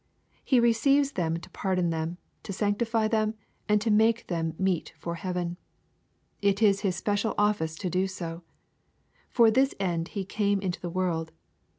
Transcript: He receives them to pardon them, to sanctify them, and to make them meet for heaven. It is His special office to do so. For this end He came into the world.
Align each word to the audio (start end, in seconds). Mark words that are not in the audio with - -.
He 0.43 0.59
receives 0.59 1.11
them 1.11 1.37
to 1.37 1.49
pardon 1.51 1.91
them, 1.91 2.17
to 2.41 2.51
sanctify 2.51 3.07
them, 3.07 3.35
and 3.69 3.79
to 3.81 3.91
make 3.91 4.25
them 4.25 4.55
meet 4.57 4.93
for 4.97 5.13
heaven. 5.13 5.57
It 6.41 6.59
is 6.63 6.79
His 6.79 6.95
special 6.95 7.35
office 7.37 7.75
to 7.75 7.87
do 7.91 8.07
so. 8.07 8.41
For 9.29 9.51
this 9.51 9.75
end 9.79 10.07
He 10.17 10.25
came 10.25 10.59
into 10.59 10.81
the 10.81 10.89
world. 10.89 11.31